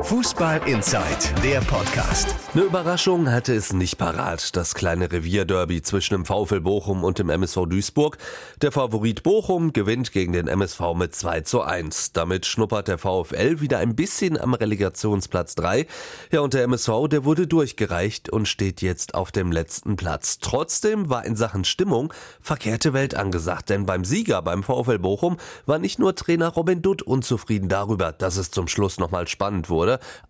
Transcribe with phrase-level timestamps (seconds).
[0.00, 1.02] Fußball Inside,
[1.42, 2.34] der Podcast.
[2.54, 7.30] Eine Überraschung hatte es nicht parat, das kleine Revierderby zwischen dem VfL Bochum und dem
[7.30, 8.18] MSV Duisburg.
[8.60, 12.12] Der Favorit Bochum gewinnt gegen den MSV mit 2 zu 1.
[12.12, 15.86] Damit schnuppert der VfL wieder ein bisschen am Relegationsplatz 3.
[16.30, 20.38] Ja, und der MSV, der wurde durchgereicht und steht jetzt auf dem letzten Platz.
[20.38, 25.78] Trotzdem war in Sachen Stimmung verkehrte Welt angesagt, denn beim Sieger beim VfL Bochum war
[25.78, 29.81] nicht nur Trainer Robin Dutt unzufrieden darüber, dass es zum Schluss nochmal spannend wurde,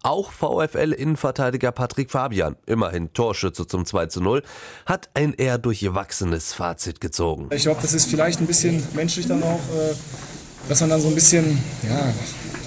[0.02, 4.42] auch VfL-Innenverteidiger Patrick Fabian, immerhin Torschütze zum 2 zu 0,
[4.86, 7.48] hat ein eher durchwachsenes Fazit gezogen.
[7.52, 9.94] Ich glaube, das ist vielleicht ein bisschen menschlich dann auch, äh,
[10.68, 12.12] dass man dann so ein bisschen, ja,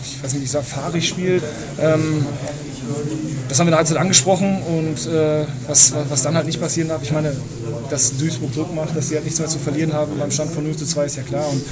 [0.04, 1.44] ich weiß nicht, ich sag fahrig spielt.
[1.80, 2.26] Ähm,
[3.48, 6.90] das haben wir in der Halbzeit angesprochen und äh, was, was dann halt nicht passieren
[6.90, 7.36] darf, ich meine,
[7.90, 10.64] dass Duisburg Druck macht, dass sie halt nichts mehr zu verlieren haben beim Stand von
[10.64, 11.64] 0 zu 2 ist ja klar und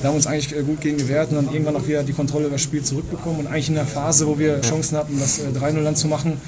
[0.00, 2.12] da haben wir uns eigentlich äh, gut gegen gewehrt und dann irgendwann auch wieder die
[2.12, 5.40] Kontrolle über das Spiel zurückbekommen und eigentlich in der Phase, wo wir Chancen hatten, das
[5.40, 6.40] 3-0 dann zu machen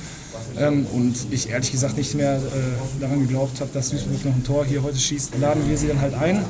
[0.59, 4.45] ähm, und ich ehrlich gesagt nicht mehr äh, daran geglaubt habe, dass Duisburg noch ein
[4.45, 6.45] Tor hier heute schießt, laden wir sie dann halt ein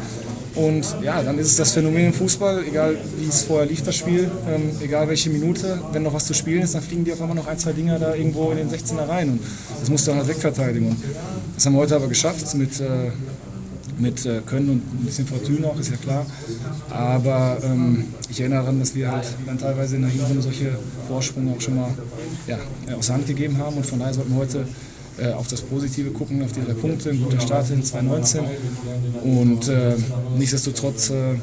[0.54, 3.96] und ja, dann ist es das Phänomen im Fußball, egal wie es vorher lief, das
[3.96, 7.20] Spiel, ähm, egal welche Minute, wenn noch was zu spielen ist, dann fliegen die auf
[7.22, 9.30] einmal noch ein, zwei Dinger da irgendwo in den 16er rein.
[9.30, 9.40] Und
[9.80, 10.90] das musst du dann halt wegverteidigen.
[10.90, 10.98] Und
[11.54, 13.12] das haben wir heute aber geschafft mit, äh,
[14.02, 16.26] mit äh, Können und ein bisschen Fortune auch, ist ja klar.
[16.90, 20.76] Aber ähm, ich erinnere daran, dass wir halt dann teilweise in der Hinrunde solche
[21.08, 21.90] Vorsprünge auch schon mal
[22.46, 22.58] ja,
[22.96, 23.76] aus der Hand gegeben haben.
[23.76, 24.66] Und von daher sollten wir heute
[25.18, 28.44] äh, auf das Positive gucken, auf die drei Punkte, ein guter Start in 2019
[29.24, 29.94] und äh,
[30.36, 31.34] nichtsdestotrotz äh,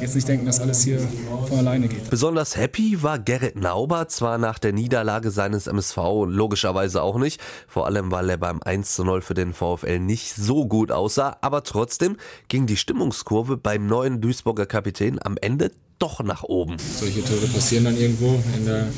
[0.00, 1.00] jetzt nicht denken, dass alles hier
[1.48, 2.10] von alleine geht.
[2.10, 7.86] Besonders happy war Gerrit Nauber, zwar nach der Niederlage seines MSV, logischerweise auch nicht, vor
[7.86, 11.62] allem weil er beim 1 zu 0 für den VfL nicht so gut aussah, aber
[11.62, 12.16] trotzdem
[12.48, 16.76] ging die Stimmungskurve beim neuen Duisburger Kapitän am Ende doch nach oben.
[16.78, 18.88] Solche Tore passieren dann irgendwo in der,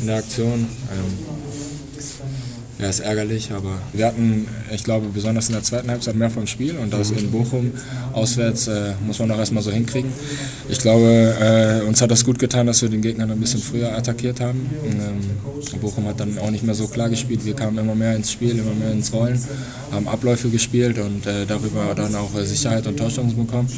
[0.00, 0.60] in der Aktion.
[0.60, 1.43] Ähm
[2.78, 6.46] ja, ist ärgerlich, aber wir hatten, ich glaube, besonders in der zweiten Halbzeit mehr vom
[6.46, 7.72] Spiel und das in Bochum
[8.12, 10.12] auswärts äh, muss man auch erstmal so hinkriegen.
[10.68, 13.96] Ich glaube, äh, uns hat das gut getan, dass wir den Gegner ein bisschen früher
[13.96, 14.68] attackiert haben.
[14.84, 17.44] Ähm, Bochum hat dann auch nicht mehr so klar gespielt.
[17.44, 19.40] Wir kamen immer mehr ins Spiel, immer mehr ins Rollen,
[19.92, 23.68] haben Abläufe gespielt und äh, darüber dann auch äh, Sicherheit und Torchancen bekommen.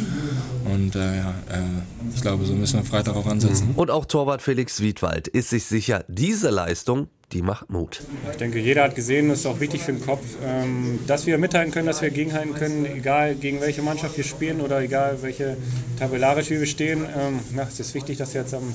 [0.65, 3.71] Und äh, ja, äh, ich glaube, so müssen wir Freitag auch ansetzen.
[3.77, 8.03] Und auch Torwart Felix Wiedwald ist sich sicher, diese Leistung die macht Mut.
[8.31, 11.39] Ich denke, jeder hat gesehen, das ist auch wichtig für den Kopf, ähm, dass wir
[11.39, 15.57] mithalten können, dass wir gegenhalten können, egal gegen welche Mannschaft wir spielen oder egal welche
[15.99, 17.05] tabellarisch wir stehen.
[17.17, 18.73] Ähm, es ist wichtig, dass wir jetzt am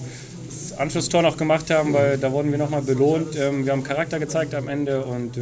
[0.78, 3.36] Anschlusstor noch gemacht haben, weil da wurden wir nochmal belohnt.
[3.38, 5.38] Ähm, wir haben Charakter gezeigt am Ende und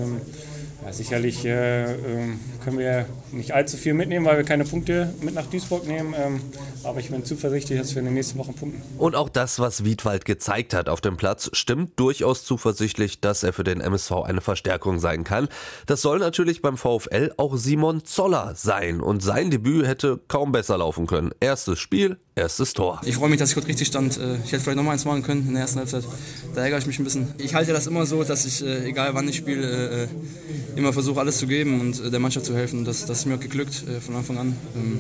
[0.86, 5.34] ja, sicherlich äh, ähm, können wir nicht allzu viel mitnehmen, weil wir keine Punkte mit
[5.34, 6.14] nach Duisburg nehmen.
[6.18, 6.42] Ähm,
[6.84, 8.82] aber ich bin zuversichtlich, dass wir in den nächsten Wochen punkten.
[8.98, 13.54] Und auch das, was Wiedwald gezeigt hat auf dem Platz, stimmt durchaus zuversichtlich, dass er
[13.54, 15.50] für den MSV eine Verstärkung sein kann.
[15.86, 19.02] Das soll natürlich beim VfL auch Simon Zoller sein.
[19.02, 21.32] Und sein Debüt hätte kaum besser laufen können.
[21.40, 23.02] Erstes Spiel, erstes Tor.
[23.06, 24.18] Ich freue mich, dass ich heute richtig stand.
[24.18, 26.06] Äh, ich hätte vielleicht noch mal eins machen können in der ersten Halbzeit.
[26.56, 27.34] Da ärgere ich mich ein bisschen.
[27.38, 30.08] Ich halte das immer so, dass ich, äh, egal wann ich spiele, äh,
[30.76, 32.86] immer versuche, alles zu geben und der Mannschaft zu helfen.
[32.86, 34.56] Das, das ist mir auch geglückt von Anfang an.
[34.76, 35.00] Ähm,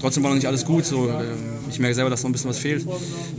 [0.00, 0.84] trotzdem war noch nicht alles gut.
[0.84, 2.86] So, ähm, ich merke selber, dass noch ein bisschen was fehlt.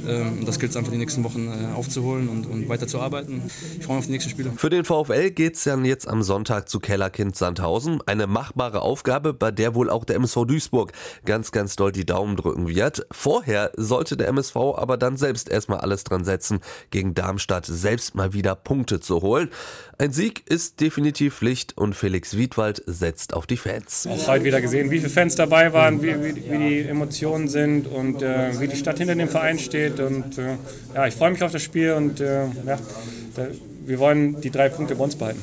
[0.08, 3.42] Ähm, das gilt es einfach die nächsten Wochen aufzuholen und, und weiter zu arbeiten.
[3.78, 4.52] Ich freue mich auf die nächsten Spiele.
[4.56, 8.02] Für den VfL geht es dann jetzt am Sonntag zu Kellerkind Sandhausen.
[8.06, 10.92] Eine machbare Aufgabe, bei der wohl auch der MSV Duisburg
[11.26, 13.06] ganz, ganz doll die Daumen drücken wird.
[13.12, 16.60] Vorher sollte der MSV aber dann selbst erstmal alles dran setzen,
[16.90, 19.50] gegen Darmstadt selbst mal wieder Punkte zu holen.
[19.98, 24.08] Ein Sieg ist definitiv Pflicht und Felix Wiedwald setzt auf die Fans.
[24.10, 27.88] Auch heute wieder gesehen, wie viele Fans dabei waren, wie, wie, wie die Emotionen sind
[27.88, 30.00] und äh, wie die Stadt hinter dem Verein steht.
[30.00, 30.58] Und äh,
[30.94, 32.78] ja, ich freue mich auf das Spiel und äh, ja,
[33.36, 33.48] da,
[33.86, 35.42] wir wollen die drei Punkte bei uns behalten.